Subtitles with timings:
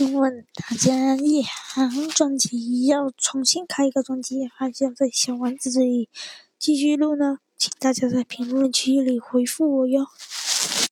[0.00, 6.08] 请问大家一行专辑要重新开一个专辑，还是要在小丸子这里
[6.58, 7.40] 继续录呢？
[7.58, 10.06] 请大家在评论区里回复我哟。